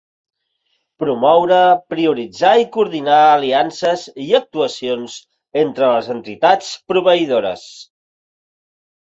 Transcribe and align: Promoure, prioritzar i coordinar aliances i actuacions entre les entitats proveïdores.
Promoure, 1.01 1.59
prioritzar 1.93 2.53
i 2.61 2.65
coordinar 2.77 3.19
aliances 3.35 4.07
i 4.25 4.25
actuacions 4.41 5.19
entre 5.65 5.91
les 5.93 6.11
entitats 6.17 6.73
proveïdores. 6.95 7.69